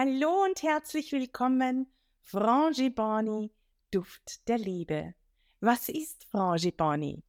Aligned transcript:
Hallo 0.00 0.44
und 0.44 0.62
herzlich 0.62 1.10
willkommen, 1.10 1.92
Frangipani, 2.20 3.50
Duft 3.90 4.46
der 4.46 4.56
Liebe. 4.56 5.16
Was 5.58 5.88
ist 5.88 6.24
Frangipani? 6.26 7.24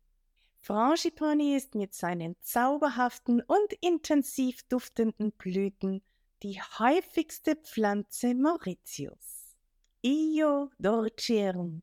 Frangipani 0.60 1.56
ist 1.56 1.74
mit 1.74 1.96
seinen 1.96 2.36
zauberhaften 2.42 3.42
und 3.42 3.74
intensiv 3.82 4.62
duftenden 4.70 5.32
Blüten 5.32 6.04
die 6.44 6.62
häufigste 6.62 7.56
Pflanze 7.56 8.36
Mauritius. 8.36 9.58
Io 10.06 10.70
d'Orcierum, 10.80 11.82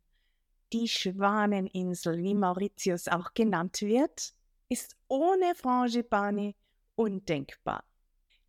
die 0.72 0.86
Schwaneninsel, 0.86 2.18
wie 2.18 2.36
Mauritius 2.36 3.08
auch 3.08 3.34
genannt 3.34 3.82
wird, 3.82 4.34
ist 4.68 4.96
ohne 5.08 5.56
Frangipani 5.56 6.54
undenkbar. 6.94 7.82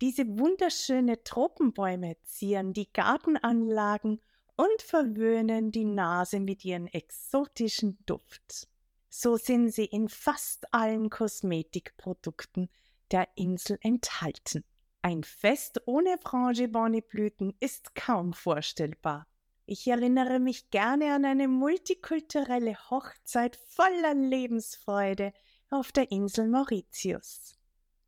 Diese 0.00 0.26
wunderschöne 0.38 1.24
Tropenbäume 1.24 2.16
zieren 2.22 2.72
die 2.72 2.92
Gartenanlagen 2.92 4.20
und 4.54 4.82
verwöhnen 4.82 5.72
die 5.72 5.84
Nase 5.84 6.38
mit 6.38 6.64
ihren 6.64 6.86
exotischen 6.86 7.98
Duft. 8.06 8.68
So 9.08 9.36
sind 9.36 9.70
sie 9.70 9.86
in 9.86 10.08
fast 10.08 10.72
allen 10.72 11.10
Kosmetikprodukten 11.10 12.68
der 13.10 13.26
Insel 13.34 13.78
enthalten. 13.82 14.64
Ein 15.02 15.24
Fest 15.24 15.80
ohne 15.86 16.16
Frangipani-Blüten 16.18 17.54
ist 17.58 17.94
kaum 17.96 18.32
vorstellbar. 18.32 19.26
Ich 19.66 19.86
erinnere 19.86 20.38
mich 20.38 20.70
gerne 20.70 21.12
an 21.12 21.24
eine 21.24 21.48
multikulturelle 21.48 22.76
Hochzeit 22.90 23.56
voller 23.56 24.14
Lebensfreude 24.14 25.32
auf 25.70 25.90
der 25.90 26.10
Insel 26.12 26.48
Mauritius. 26.48 27.54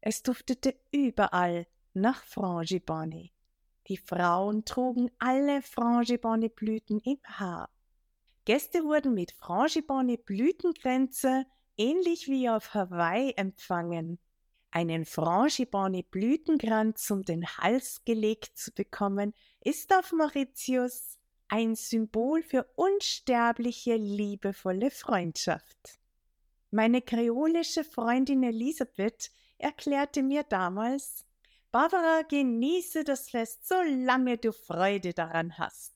Es 0.01 0.23
duftete 0.23 0.74
überall 0.93 1.66
nach 1.95 2.23
Frangipani. 2.25 3.33
Die 3.89 3.97
Frauen 3.97 4.65
trugen 4.65 5.10
alle 5.19 5.63
Frangipani-Blüten 5.63 7.01
im 7.01 7.19
Haar. 7.24 7.69
Gäste 8.45 8.85
wurden 8.85 9.15
mit 9.15 9.32
Frangipani-Blütenkränze 9.32 11.47
ähnlich 11.77 12.29
wie 12.29 12.49
auf 12.49 12.73
Hawaii 12.74 13.32
empfangen. 13.37 14.21
Einen 14.71 15.05
Frangipani-Blütenkranz 15.05 17.10
um 17.10 17.24
den 17.24 17.45
Hals 17.47 18.04
gelegt 18.04 18.57
zu 18.57 18.71
bekommen, 18.73 19.35
ist 19.60 19.93
auf 19.93 20.13
Mauritius 20.13 21.19
ein 21.49 21.75
Symbol 21.75 22.43
für 22.43 22.71
unsterbliche, 22.77 23.97
liebevolle 23.97 24.93
Freundschaft. 24.93 25.99
Meine 26.71 27.02
kreolische 27.02 27.82
Freundin 27.82 28.45
Elisabeth 28.45 29.32
erklärte 29.59 30.23
mir 30.23 30.45
damals, 30.45 31.27
Barbara, 31.73 32.23
genieße 32.23 33.04
das 33.04 33.30
Fest, 33.30 33.68
solange 33.68 34.38
du 34.38 34.52
Freude 34.52 35.15
daran 35.15 35.57
hast. 35.57 35.95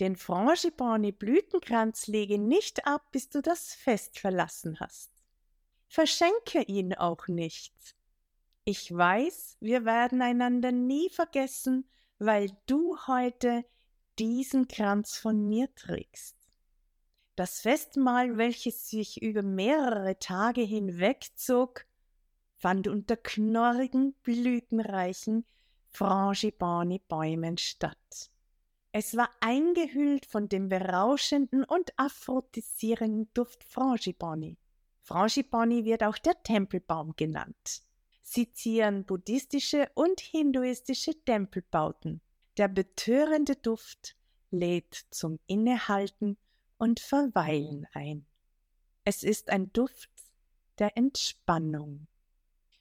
Den 0.00 0.16
Frangipani 0.16 1.12
Blütenkranz 1.12 2.08
lege 2.08 2.38
nicht 2.38 2.86
ab, 2.86 3.12
bis 3.12 3.28
du 3.28 3.40
das 3.40 3.74
Fest 3.74 4.18
verlassen 4.18 4.78
hast. 4.80 5.10
Verschenke 5.86 6.62
ihn 6.62 6.94
auch 6.94 7.28
nicht. 7.28 7.74
Ich 8.64 8.94
weiß, 8.94 9.56
wir 9.60 9.84
werden 9.84 10.20
einander 10.20 10.72
nie 10.72 11.08
vergessen, 11.10 11.88
weil 12.18 12.50
du 12.66 12.96
heute 13.06 13.64
diesen 14.18 14.68
Kranz 14.68 15.16
von 15.16 15.48
mir 15.48 15.72
trägst. 15.74 16.36
Das 17.36 17.60
Festmahl, 17.60 18.36
welches 18.36 18.88
sich 18.88 19.22
über 19.22 19.42
mehrere 19.42 20.18
Tage 20.18 20.62
hinwegzog, 20.62 21.86
fand 22.58 22.88
unter 22.88 23.16
knorrigen, 23.16 24.14
blütenreichen 24.22 25.46
Frangipani-Bäumen 25.88 27.56
statt. 27.56 28.30
Es 28.92 29.16
war 29.16 29.30
eingehüllt 29.40 30.26
von 30.26 30.48
dem 30.48 30.68
berauschenden 30.68 31.64
und 31.64 31.92
aphrodisierenden 31.96 33.30
Duft 33.32 33.64
Frangipani. 33.64 34.58
Frangipani 35.02 35.84
wird 35.84 36.02
auch 36.02 36.18
der 36.18 36.42
Tempelbaum 36.42 37.14
genannt. 37.16 37.82
Sie 38.22 38.52
zieren 38.52 39.04
buddhistische 39.04 39.88
und 39.94 40.20
hinduistische 40.20 41.14
Tempelbauten. 41.24 42.20
Der 42.56 42.68
betörende 42.68 43.56
Duft 43.56 44.16
lädt 44.50 45.06
zum 45.10 45.38
Innehalten 45.46 46.36
und 46.76 47.00
Verweilen 47.00 47.86
ein. 47.92 48.26
Es 49.04 49.22
ist 49.22 49.48
ein 49.48 49.72
Duft 49.72 50.10
der 50.78 50.96
Entspannung. 50.96 52.06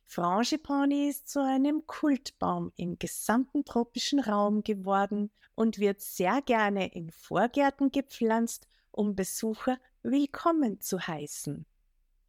Frangipani 0.10 1.10
ist 1.10 1.28
zu 1.28 1.44
einem 1.44 1.86
Kultbaum 1.86 2.72
im 2.78 2.98
gesamten 2.98 3.66
tropischen 3.66 4.22
Raum 4.22 4.64
geworden 4.64 5.32
und 5.54 5.80
wird 5.80 6.00
sehr 6.00 6.42
gerne 6.42 6.94
in 6.94 7.12
Vorgärten 7.12 7.92
gepflanzt, 7.92 8.70
um 8.92 9.16
Besucher 9.16 9.78
willkommen 10.04 10.80
zu 10.80 10.98
heißen. 10.98 11.66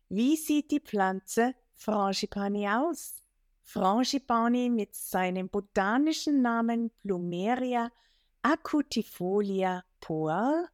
Wie 0.09 0.37
sieht 0.37 0.72
die 0.72 0.81
Pflanze 0.81 1.55
Frangipani 1.77 2.69
aus? 2.69 3.22
Frangipani 3.62 4.71
mit 4.71 4.97
seinem 4.97 5.49
botanischen 5.49 6.43
Namen 6.43 6.91
Plumeria 7.03 7.93
acutifolia 8.43 9.84
poal 10.00 10.69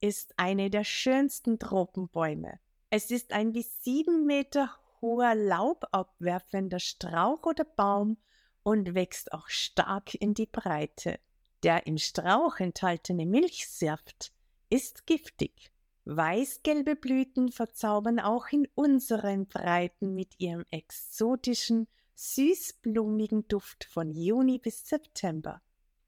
ist 0.00 0.34
eine 0.36 0.70
der 0.70 0.82
schönsten 0.82 1.60
Tropenbäume. 1.60 2.58
Es 2.90 3.12
ist 3.12 3.32
ein 3.32 3.52
bis 3.52 3.84
sieben 3.84 4.26
Meter 4.26 4.76
hoher 5.02 5.34
laubabwerfender 5.34 6.78
Strauch 6.78 7.44
oder 7.44 7.64
Baum 7.64 8.16
und 8.62 8.94
wächst 8.94 9.32
auch 9.32 9.48
stark 9.48 10.14
in 10.14 10.32
die 10.32 10.46
Breite. 10.46 11.18
Der 11.62 11.86
im 11.86 11.98
Strauch 11.98 12.60
enthaltene 12.60 13.26
Milchsaft 13.26 14.32
ist 14.70 15.06
giftig. 15.06 15.70
Weißgelbe 16.04 16.96
Blüten 16.96 17.52
verzaubern 17.52 18.18
auch 18.18 18.46
in 18.50 18.66
unseren 18.74 19.46
Breiten 19.46 20.14
mit 20.14 20.34
ihrem 20.38 20.64
exotischen, 20.70 21.86
süßblumigen 22.14 23.46
Duft 23.48 23.84
von 23.84 24.10
Juni 24.10 24.58
bis 24.58 24.86
September. 24.86 25.60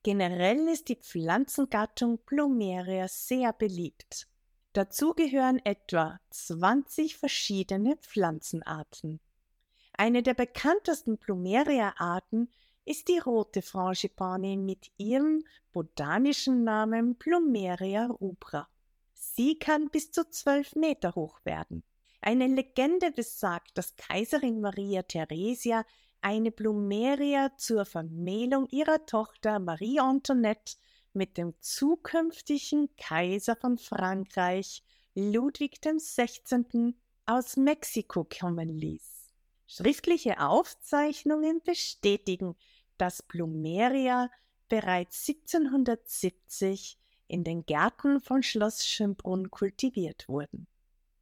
Generell 0.03 0.69
ist 0.69 0.89
die 0.89 0.97
Pflanzengattung 0.97 2.19
Plumeria 2.19 3.09
sehr 3.09 3.53
beliebt. 3.53 4.29
Dazu 4.75 5.15
gehören 5.15 5.65
etwa 5.65 6.19
20 6.31 7.17
verschiedene 7.17 7.97
Pflanzenarten. 7.97 9.21
Eine 9.93 10.25
der 10.25 10.35
bekanntesten 10.35 11.17
Plumeria-Arten 11.17 12.51
ist 12.85 13.07
die 13.07 13.19
rote 13.19 13.63
Frangipani 13.63 14.57
mit 14.57 14.91
ihrem 14.97 15.45
botanischen 15.73 16.65
Namen 16.65 17.17
Plumeria 17.17 18.07
rubra. 18.07 18.69
Sie 19.13 19.61
kann 19.61 19.91
bis 19.91 20.11
zu 20.11 20.29
zwölf 20.29 20.75
Meter 20.75 21.15
hoch 21.15 21.39
werden. 21.45 21.85
Eine 22.21 22.49
Legende 22.49 23.13
besagt, 23.13 23.79
dass 23.79 23.95
Kaiserin 23.95 24.61
Maria 24.61 25.03
Theresia 25.03 25.87
eine 26.21 26.51
Plumeria 26.51 27.57
zur 27.57 27.85
Vermählung 27.85 28.67
ihrer 28.71 29.07
Tochter 29.07 29.61
Marie 29.61 30.01
Antoinette 30.01 30.75
mit 31.15 31.37
dem 31.37 31.55
zukünftigen 31.61 32.95
Kaiser 32.97 33.57
von 33.57 33.79
Frankreich 33.79 34.83
Ludwig 35.15 35.81
XVI. 35.81 36.95
aus 37.27 37.57
Mexiko 37.57 38.25
kommen 38.25 38.69
ließ. 38.69 39.33
Schriftliche 39.67 40.41
Aufzeichnungen 40.41 41.63
bestätigen, 41.63 42.57
dass 42.99 43.23
Plumeria 43.23 44.31
bereits 44.69 45.29
1770 45.29 46.99
in 47.29 47.45
den 47.45 47.65
Gärten 47.65 48.21
von 48.21 48.43
Schloss 48.43 48.87
Schönbrunn 48.87 49.51
kultiviert 49.51 50.29
wurden. 50.29 50.67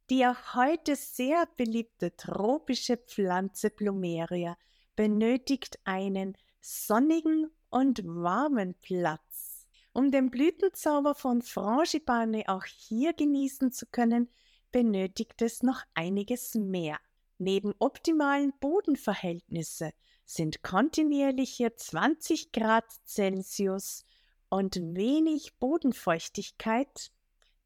Die 0.09 0.25
auch 0.25 0.55
heute 0.55 0.95
sehr 0.95 1.47
beliebte 1.55 2.15
tropische 2.15 2.97
Pflanze 2.97 3.69
Plumeria 3.69 4.57
benötigt 4.95 5.79
einen 5.85 6.37
sonnigen 6.61 7.49
und 7.69 8.03
warmen 8.05 8.75
Platz. 8.81 9.52
Um 9.93 10.09
den 10.09 10.31
Blütenzauber 10.31 11.13
von 11.13 11.43
Frangipane 11.43 12.43
auch 12.47 12.65
hier 12.65 13.13
genießen 13.13 13.71
zu 13.71 13.85
können, 13.85 14.29
benötigt 14.71 15.39
es 15.43 15.61
noch 15.61 15.83
einiges 15.93 16.55
mehr. 16.55 16.97
Neben 17.37 17.75
optimalen 17.77 18.53
Bodenverhältnissen 18.59 19.91
sind 20.25 20.63
kontinuierliche 20.63 21.75
20 21.75 22.51
Grad 22.51 22.85
Celsius 23.05 24.03
und 24.49 24.75
wenig 24.75 25.59
Bodenfeuchtigkeit, 25.59 27.11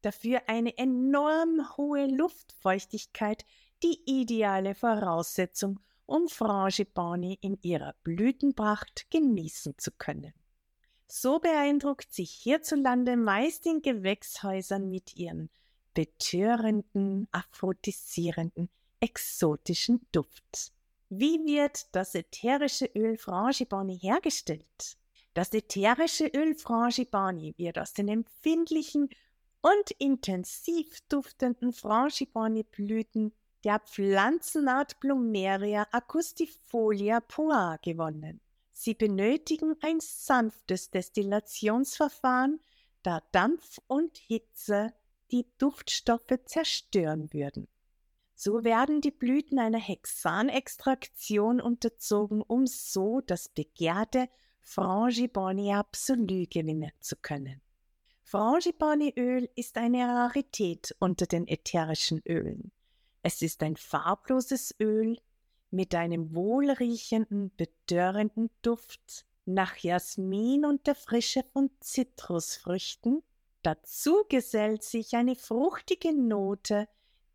dafür 0.02 0.42
eine 0.48 0.76
enorm 0.76 1.76
hohe 1.78 2.06
Luftfeuchtigkeit 2.06 3.46
die 3.82 4.00
ideale 4.04 4.74
Voraussetzung 4.74 5.80
um 6.04 6.28
Frangipani 6.28 7.38
in 7.40 7.58
ihrer 7.62 7.94
Blütenpracht 8.02 9.10
genießen 9.10 9.78
zu 9.78 9.92
können. 9.92 10.32
So 11.10 11.38
beeindruckt 11.38 12.12
sie 12.12 12.24
hierzulande 12.24 13.16
meist 13.16 13.64
in 13.64 13.80
Gewächshäusern 13.80 14.90
mit 14.90 15.16
ihren 15.16 15.48
betörenden, 15.94 17.26
aphrodisierenden, 17.32 18.68
exotischen 19.00 20.06
Duft. 20.12 20.72
Wie 21.08 21.38
wird 21.46 21.86
das 21.92 22.14
ätherische 22.14 22.90
Öl 22.94 23.16
Frangipani 23.16 23.98
hergestellt? 23.98 24.98
Das 25.32 25.54
ätherische 25.54 26.26
Öl 26.26 26.54
Frangipani 26.54 27.54
wird 27.56 27.78
aus 27.78 27.94
den 27.94 28.08
empfindlichen 28.08 29.08
und 29.62 29.90
intensiv 29.98 31.00
duftenden 31.08 31.72
Frangipani-Blüten 31.72 33.32
der 33.64 33.80
Pflanzenart 33.80 35.00
Plumeria 35.00 35.86
acoustifolia 35.90 37.20
poa 37.20 37.76
gewonnen. 37.82 38.40
Sie 38.80 38.94
benötigen 38.94 39.74
ein 39.80 39.98
sanftes 39.98 40.90
Destillationsverfahren, 40.90 42.60
da 43.02 43.24
Dampf 43.32 43.80
und 43.88 44.16
Hitze 44.16 44.94
die 45.32 45.48
Duftstoffe 45.58 46.38
zerstören 46.44 47.32
würden. 47.32 47.66
So 48.36 48.62
werden 48.62 49.00
die 49.00 49.10
Blüten 49.10 49.58
einer 49.58 49.80
Hexanextraktion 49.80 51.60
unterzogen, 51.60 52.40
um 52.40 52.68
so 52.68 53.20
das 53.20 53.48
begehrte 53.48 54.28
Frangipani 54.60 55.74
Absolu 55.74 56.46
gewinnen 56.48 56.92
zu 57.00 57.16
können. 57.16 57.60
Frangipani-Öl 58.22 59.50
ist 59.56 59.76
eine 59.76 60.06
Rarität 60.06 60.94
unter 61.00 61.26
den 61.26 61.48
ätherischen 61.48 62.22
Ölen. 62.28 62.70
Es 63.24 63.42
ist 63.42 63.60
ein 63.64 63.74
farbloses 63.74 64.72
Öl 64.78 65.18
mit 65.70 65.94
einem 65.94 66.34
wohlriechenden, 66.34 67.54
bedörrenden 67.56 68.50
Duft 68.62 69.26
nach 69.44 69.76
Jasmin 69.76 70.64
und 70.64 70.86
der 70.86 70.94
Frische 70.94 71.42
von 71.52 71.70
Zitrusfrüchten. 71.80 73.22
Dazu 73.62 74.24
gesellt 74.28 74.82
sich 74.82 75.14
eine 75.14 75.36
fruchtige 75.36 76.14
Note, 76.14 76.88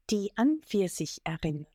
die 0.09 0.31
an 0.35 0.61
Pfirsich 0.61 1.21
erinnert. 1.23 1.67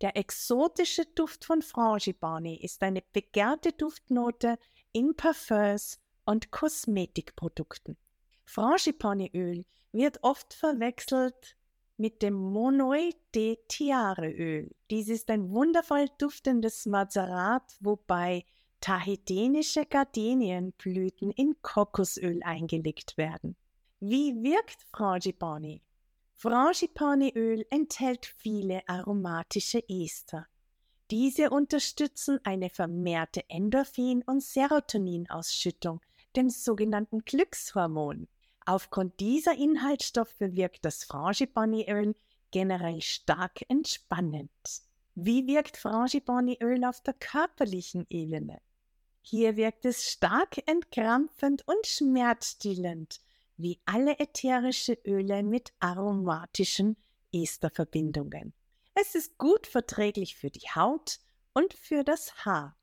Der 0.00 0.16
exotische 0.16 1.06
Duft 1.06 1.44
von 1.44 1.62
Frangipani 1.62 2.56
ist 2.56 2.82
eine 2.82 3.02
begehrte 3.12 3.72
Duftnote 3.72 4.58
in 4.92 5.14
Parfums 5.16 5.98
und 6.24 6.50
Kosmetikprodukten. 6.50 7.96
Frangipani-Öl 8.44 9.64
wird 9.92 10.18
oft 10.22 10.52
verwechselt 10.52 11.56
mit 11.96 12.22
dem 12.22 12.34
Monoi 12.34 13.14
de 13.34 13.58
Tiare-Öl. 13.68 14.70
Dies 14.90 15.08
ist 15.08 15.30
ein 15.30 15.50
wundervoll 15.50 16.06
duftendes 16.18 16.86
Mazerat, 16.86 17.76
wobei 17.80 18.44
tahitinische 18.80 19.86
Gardenienblüten 19.86 21.30
in 21.30 21.56
Kokosöl 21.62 22.42
eingelegt 22.42 23.16
werden. 23.16 23.56
Wie 24.00 24.34
wirkt 24.42 24.82
Frangipani? 24.90 25.82
Frangipani-Öl 26.34 27.64
enthält 27.70 28.26
viele 28.26 28.86
aromatische 28.88 29.82
Ester. 29.88 30.46
Diese 31.10 31.50
unterstützen 31.50 32.40
eine 32.44 32.70
vermehrte 32.70 33.48
Endorphin- 33.48 34.24
und 34.26 34.42
Serotoninausschüttung, 34.42 36.00
dem 36.34 36.50
sogenannten 36.50 37.20
Glückshormon. 37.20 38.26
Aufgrund 38.66 39.20
dieser 39.20 39.54
Inhaltsstoffe 39.56 40.40
wirkt 40.40 40.84
das 40.84 41.04
Frangipani-Öl 41.04 42.14
generell 42.50 43.02
stark 43.02 43.64
entspannend. 43.68 44.50
Wie 45.14 45.46
wirkt 45.46 45.76
Frangipani-Öl 45.76 46.84
auf 46.84 47.02
der 47.02 47.14
körperlichen 47.14 48.06
Ebene? 48.08 48.60
Hier 49.20 49.56
wirkt 49.56 49.84
es 49.84 50.10
stark 50.10 50.66
entkrampfend 50.66 51.66
und 51.66 51.86
schmerzstillend 51.86 53.20
wie 53.56 53.80
alle 53.84 54.18
ätherische 54.18 54.98
Öle 55.04 55.42
mit 55.42 55.72
aromatischen 55.80 56.96
Esterverbindungen. 57.32 58.52
Es 58.94 59.14
ist 59.14 59.38
gut 59.38 59.66
verträglich 59.66 60.36
für 60.36 60.50
die 60.50 60.68
Haut 60.74 61.20
und 61.52 61.74
für 61.74 62.04
das 62.04 62.44
Haar. 62.44 62.76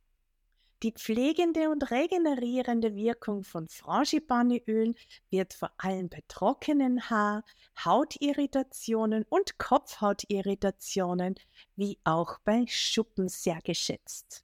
Die 0.84 0.94
pflegende 0.94 1.70
und 1.70 1.92
regenerierende 1.92 2.96
Wirkung 2.96 3.44
von 3.44 3.68
Frangipani-Öl 3.68 4.96
wird 5.30 5.54
vor 5.54 5.72
allem 5.78 6.10
bei 6.10 6.24
trockenen 6.28 7.08
Haar, 7.08 7.44
Hautirritationen 7.86 9.24
und 9.30 9.60
Kopfhautirritationen 9.60 11.36
wie 11.76 12.00
auch 12.04 12.40
bei 12.40 12.66
Schuppen 12.68 13.28
sehr 13.28 13.62
geschätzt. 13.62 14.44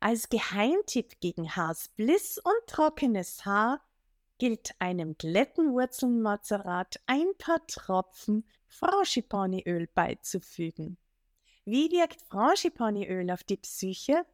Als 0.00 0.28
Geheimtipp 0.28 1.20
gegen 1.20 1.54
Haarspliss 1.54 2.38
und 2.38 2.66
trockenes 2.66 3.44
Haar 3.44 3.80
gilt 4.38 4.74
einem 4.80 5.16
Glättenwurzelmazerat 5.16 7.00
ein 7.06 7.26
paar 7.38 7.64
Tropfen 7.68 8.48
Frangipaniöl 8.66 9.86
beizufügen. 9.94 10.98
Wie 11.64 11.90
wirkt 11.92 12.20
Frangipaniöl 12.22 13.30
auf 13.30 13.44
die 13.44 13.58
Psyche? 13.58 14.24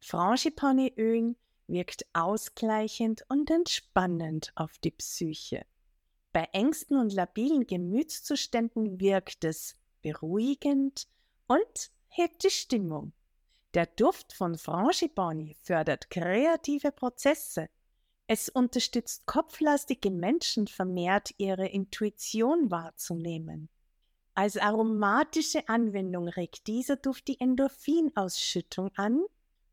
Frangipaniöl 0.00 1.36
wirkt 1.66 2.06
ausgleichend 2.12 3.24
und 3.28 3.50
entspannend 3.50 4.52
auf 4.54 4.78
die 4.78 4.90
Psyche. 4.90 5.66
Bei 6.32 6.48
Ängsten 6.52 6.98
und 6.98 7.12
labilen 7.12 7.66
Gemütszuständen 7.66 9.00
wirkt 9.00 9.44
es 9.44 9.76
beruhigend 10.02 11.08
und 11.46 11.90
hebt 12.08 12.44
die 12.44 12.50
Stimmung. 12.50 13.12
Der 13.74 13.86
Duft 13.86 14.32
von 14.32 14.56
Frangipani 14.56 15.56
fördert 15.62 16.10
kreative 16.10 16.92
Prozesse, 16.92 17.68
es 18.30 18.50
unterstützt 18.50 19.24
kopflastige 19.24 20.10
Menschen 20.10 20.66
vermehrt 20.66 21.30
ihre 21.38 21.66
Intuition 21.66 22.70
wahrzunehmen. 22.70 23.70
Als 24.34 24.58
aromatische 24.58 25.66
Anwendung 25.66 26.28
regt 26.28 26.66
dieser 26.66 26.96
Duft 26.96 27.26
die 27.26 27.40
Endorphinausschüttung 27.40 28.90
an 28.96 29.24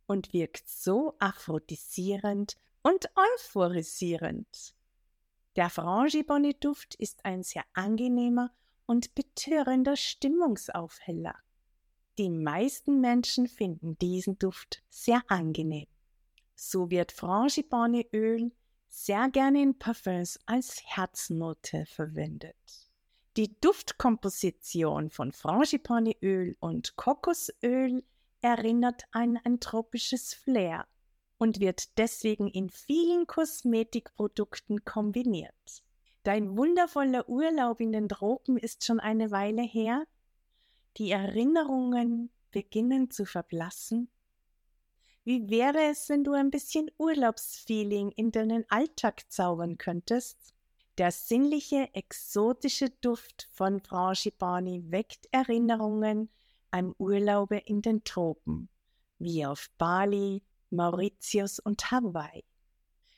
und 0.07 0.34
wirkt 0.34 0.68
so 0.68 1.16
aphrodisierend 1.19 2.57
und 2.81 3.10
euphorisierend. 3.16 4.75
Der 5.56 5.69
Frangipani-Duft 5.69 6.96
ist 6.96 7.24
ein 7.25 7.44
sehr 7.44 7.63
angenehmer 7.74 8.52
und 8.86 9.16
betörender 9.16 9.96
Stimmungsaufheller. 9.96 11.36
Die 12.18 12.30
meisten 12.30 13.02
Menschen 13.02 13.48
finden 13.48 13.98
diesen 13.98 14.38
Duft 14.38 14.84
sehr 14.90 15.22
angenehm. 15.28 15.88
So 16.56 16.90
wird 16.90 17.12
Frangipani-Öl 17.12 18.52
sehr 18.88 19.30
gerne 19.30 19.62
in 19.62 19.78
Parfums 19.78 20.40
als 20.46 20.81
Herznote 20.86 21.86
verwendet. 21.86 22.56
Die 23.36 23.60
Duftkomposition 23.60 25.10
von 25.10 25.34
Frangipani-Öl 25.34 26.56
und 26.60 26.96
Kokosöl 26.96 28.04
erinnert 28.45 29.03
an 29.12 29.38
ein 29.44 29.59
tropisches 29.59 30.33
Flair 30.33 30.88
und 31.38 31.59
wird 31.59 31.97
deswegen 31.97 32.47
in 32.47 32.69
vielen 32.69 33.28
Kosmetikprodukten 33.28 34.85
kombiniert. 34.85 35.83
Dein 36.23 36.57
wundervoller 36.57 37.28
Urlaub 37.28 37.81
in 37.81 37.92
den 37.92 38.09
Tropen 38.09 38.57
ist 38.57 38.85
schon 38.85 38.99
eine 38.99 39.31
Weile 39.31 39.61
her. 39.61 40.06
Die 40.97 41.11
Erinnerungen 41.11 42.30
beginnen 42.52 43.11
zu 43.11 43.25
verblassen 43.25 44.09
wie 45.28 45.49
wäre 45.49 45.90
es, 45.90 46.07
wenn 46.07 46.23
du 46.23 46.33
ein 46.33 46.52
bisschen 46.52 46.92
Urlaubsfeeling 46.99 48.11
in 48.11 48.31
deinen 48.31 48.64
Alltag 48.69 49.23
zaubern 49.28 49.80
könntest? 49.80 50.54
Der 50.99 51.11
sinnliche, 51.11 51.90
exotische 51.94 52.92
Duft 53.02 53.49
von 53.52 53.80
Frangipani 53.80 54.83
weckt 54.92 55.28
Erinnerungen 55.31 56.30
an 56.76 56.94
Urlaube 56.98 57.58
in 57.58 57.82
den 57.82 58.04
Tropen, 58.04 58.68
wie 59.18 59.46
auf 59.46 59.70
Bali, 59.78 60.44
Mauritius 60.72 61.58
und 61.60 61.90
Hawaii. 61.90 62.44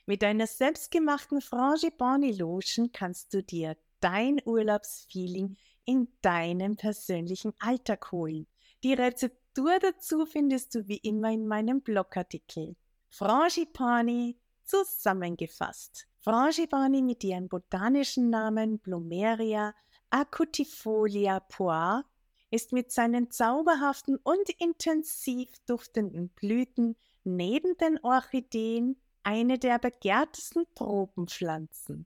Mit 0.05 0.21
deiner 0.21 0.45
selbstgemachten 0.45 1.41
Frangipani 1.41 2.33
Lotion 2.33 2.91
kannst 2.91 3.33
du 3.33 3.41
dir 3.41 3.75
dein 3.99 4.39
Urlaubsfeeling 4.45 5.57
in 5.85 6.07
deinem 6.21 6.75
persönlichen 6.75 7.51
Alltag 7.57 8.11
holen. 8.11 8.45
Die 8.83 8.93
Rezeptur 8.93 9.79
dazu 9.79 10.27
findest 10.27 10.75
du 10.75 10.87
wie 10.87 10.97
immer 10.97 11.31
in 11.31 11.47
meinem 11.47 11.81
Blogartikel. 11.81 12.75
Frangipani 13.09 14.37
zusammengefasst. 14.65 16.07
Frangipani 16.19 17.01
mit 17.01 17.23
ihrem 17.23 17.47
botanischen 17.47 18.29
Namen 18.29 18.77
Plumeria 18.77 19.73
acutifolia 20.11 21.39
poa 21.39 22.05
ist 22.49 22.71
mit 22.71 22.91
seinen 22.91 23.29
zauberhaften 23.31 24.17
und 24.17 24.49
intensiv 24.59 25.49
duftenden 25.65 26.29
Blüten 26.29 26.95
neben 27.23 27.77
den 27.77 27.99
Orchideen 28.03 28.97
eine 29.23 29.59
der 29.59 29.79
begehrtesten 29.79 30.65
Tropenpflanzen. 30.75 32.05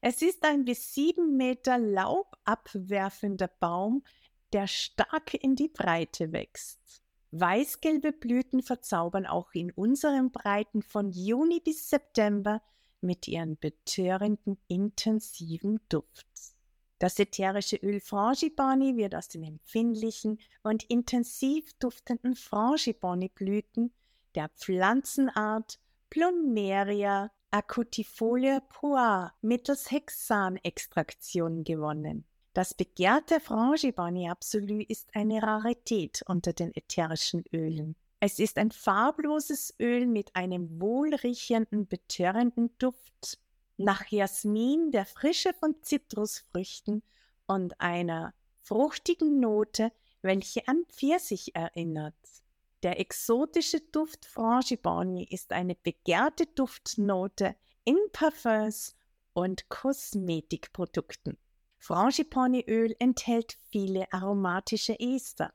Es 0.00 0.22
ist 0.22 0.44
ein 0.44 0.64
bis 0.64 0.94
sieben 0.94 1.36
Meter 1.36 1.78
Laub 1.78 2.36
abwerfender 2.44 3.48
Baum, 3.48 4.02
der 4.52 4.66
stark 4.66 5.34
in 5.34 5.56
die 5.56 5.68
Breite 5.68 6.32
wächst. 6.32 7.02
Weißgelbe 7.32 8.12
Blüten 8.12 8.62
verzaubern 8.62 9.26
auch 9.26 9.52
in 9.54 9.72
unseren 9.72 10.30
Breiten 10.30 10.82
von 10.82 11.10
Juni 11.10 11.60
bis 11.60 11.90
September 11.90 12.62
mit 13.00 13.26
ihren 13.28 13.58
betörenden, 13.58 14.56
intensiven 14.68 15.80
Duft. 15.88 16.53
Das 16.98 17.18
ätherische 17.18 17.76
Öl 17.76 18.00
Frangipani 18.00 18.96
wird 18.96 19.14
aus 19.14 19.28
den 19.28 19.42
empfindlichen 19.44 20.38
und 20.62 20.84
intensiv 20.84 21.72
duftenden 21.78 22.34
Frangipani-Blüten 22.34 23.92
der 24.34 24.48
Pflanzenart 24.50 25.78
Plumeria 26.10 27.30
acutifolia 27.50 28.60
poir 28.60 29.32
mittels 29.42 29.90
Hexanextraktion 29.90 31.64
gewonnen. 31.64 32.24
Das 32.52 32.74
begehrte 32.74 33.40
Frangipani 33.40 34.30
Absolu 34.30 34.80
ist 34.88 35.14
eine 35.14 35.42
Rarität 35.42 36.22
unter 36.26 36.52
den 36.52 36.74
ätherischen 36.74 37.44
Ölen. 37.52 37.96
Es 38.20 38.38
ist 38.38 38.58
ein 38.58 38.70
farbloses 38.70 39.74
Öl 39.80 40.06
mit 40.06 40.34
einem 40.34 40.80
wohlriechenden, 40.80 41.86
betörenden 41.86 42.70
Duft 42.78 43.38
nach 43.76 44.06
Jasmin, 44.06 44.90
der 44.90 45.06
Frische 45.06 45.52
von 45.52 45.74
Zitrusfrüchten 45.82 47.02
und 47.46 47.80
einer 47.80 48.34
fruchtigen 48.62 49.40
Note, 49.40 49.92
welche 50.22 50.66
an 50.68 50.84
Pfirsich 50.88 51.54
erinnert. 51.54 52.14
Der 52.82 53.00
exotische 53.00 53.80
Duft 53.80 54.26
Frangipani 54.26 55.26
ist 55.30 55.52
eine 55.52 55.74
begehrte 55.74 56.46
Duftnote 56.46 57.56
in 57.84 57.96
Parfums 58.12 58.96
und 59.32 59.68
Kosmetikprodukten. 59.68 61.38
Frangipani-Öl 61.78 62.94
enthält 62.98 63.58
viele 63.70 64.10
aromatische 64.12 64.98
Ester. 64.98 65.52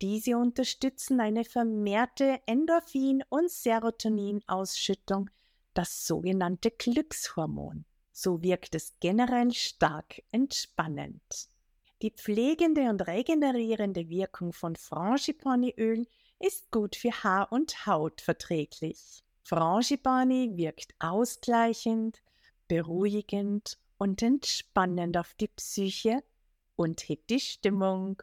Diese 0.00 0.36
unterstützen 0.36 1.20
eine 1.20 1.44
vermehrte 1.44 2.40
Endorphin- 2.46 3.24
und 3.28 3.50
Serotoninausschüttung, 3.50 5.30
das 5.74 6.06
sogenannte 6.06 6.70
Glückshormon. 6.70 7.84
So 8.12 8.42
wirkt 8.42 8.74
es 8.74 8.94
generell 9.00 9.52
stark 9.52 10.22
entspannend. 10.30 11.22
Die 12.02 12.10
pflegende 12.10 12.82
und 12.90 13.06
regenerierende 13.06 14.08
Wirkung 14.08 14.52
von 14.52 14.76
Frangipani-Öl 14.76 16.06
ist 16.38 16.70
gut 16.70 16.96
für 16.96 17.10
Haar 17.10 17.50
und 17.50 17.86
Haut 17.86 18.20
verträglich. 18.20 19.24
Frangipani 19.42 20.52
wirkt 20.56 20.94
ausgleichend, 20.98 22.22
beruhigend 22.68 23.78
und 23.98 24.22
entspannend 24.22 25.16
auf 25.16 25.34
die 25.34 25.48
Psyche 25.48 26.22
und 26.76 27.08
hebt 27.08 27.30
die 27.30 27.40
Stimmung. 27.40 28.22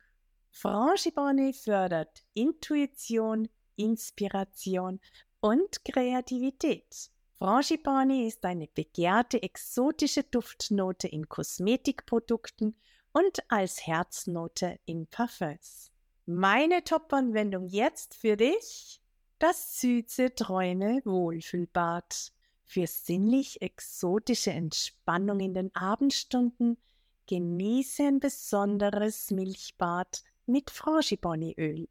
Frangipani 0.52 1.54
fördert 1.54 2.24
Intuition, 2.34 3.50
Inspiration 3.76 5.00
und 5.40 5.84
Kreativität. 5.86 7.11
Frangipani 7.42 8.28
ist 8.28 8.46
eine 8.46 8.68
begehrte 8.68 9.42
exotische 9.42 10.22
Duftnote 10.22 11.08
in 11.08 11.28
Kosmetikprodukten 11.28 12.76
und 13.14 13.40
als 13.48 13.88
Herznote 13.88 14.78
in 14.86 15.08
Parfums. 15.08 15.90
Meine 16.28 16.84
Top-Anwendung 16.84 17.66
jetzt 17.66 18.14
für 18.14 18.38
dich: 18.38 19.02
das 19.40 19.80
Süße 19.82 20.36
Träume 20.36 21.02
Wohlfühlbad. 21.04 22.32
Für 22.64 22.86
sinnlich 22.86 23.60
exotische 23.64 24.52
Entspannung 24.52 25.40
in 25.40 25.56
den 25.56 25.76
Abendstunden 25.76 26.78
genieße 27.26 28.04
ein 28.04 28.20
besonderes 28.20 29.32
Milchbad 29.32 30.22
mit 30.46 30.70
Frangipani-Öl. 30.70 31.90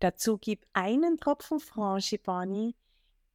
Dazu 0.00 0.38
gib 0.38 0.66
einen 0.72 1.18
Tropfen 1.18 1.60
Frangipani, 1.60 2.74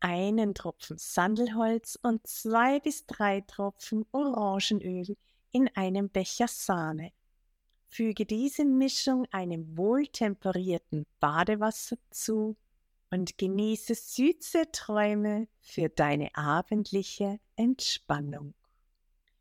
einen 0.04 0.54
Tropfen 0.54 0.98
Sandelholz 0.98 1.98
und 2.02 2.28
zwei 2.28 2.82
bis 2.82 3.06
drei 3.06 3.40
Tropfen 3.42 4.06
Orangenöl 4.12 5.16
in 5.52 5.70
einem 5.76 6.10
Becher 6.10 6.50
Sahne. 6.50 7.14
Füge 7.88 8.26
diese 8.26 8.66
Mischung 8.66 9.26
einem 9.32 9.78
wohltemperierten 9.78 11.06
Badewasser 11.22 11.96
zu 12.10 12.58
und 13.12 13.38
genieße 13.38 13.96
süße 13.96 14.72
Träume 14.74 15.48
für 15.62 15.88
deine 15.88 16.36
abendliche 16.36 17.40
Entspannung. 17.56 18.54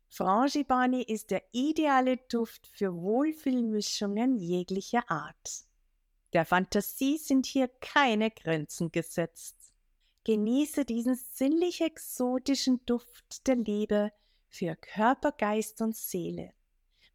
Frangipani 0.07 1.01
ist 1.01 1.31
der 1.31 1.43
ideale 1.51 2.17
Duft 2.29 2.67
für 2.67 2.93
Wohlfühlmischungen 2.93 4.37
jeglicher 4.37 5.09
Art. 5.11 5.65
Der 6.31 6.45
Fantasie 6.45 7.17
sind 7.17 7.47
hier 7.47 7.67
keine 7.81 8.31
Grenzen 8.31 8.91
gesetzt. 8.91 9.62
Genieße 10.25 10.85
diesen 10.85 11.15
sinnlich 11.15 11.81
exotischen 11.81 12.85
Duft 12.85 13.45
der 13.45 13.55
Liebe 13.55 14.11
für 14.47 14.75
Körper, 14.75 15.33
Geist 15.33 15.81
und 15.81 15.97
Seele. 15.97 16.53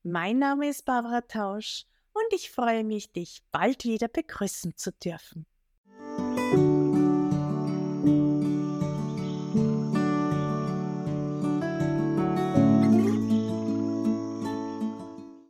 Mein 0.02 0.38
Name 0.38 0.68
ist 0.68 0.84
Barbara 0.84 1.22
Tausch 1.22 1.86
und 2.12 2.32
ich 2.32 2.50
freue 2.50 2.84
mich, 2.84 3.12
dich 3.12 3.42
bald 3.50 3.84
wieder 3.84 4.08
begrüßen 4.08 4.76
zu 4.76 4.92
dürfen. 4.92 5.46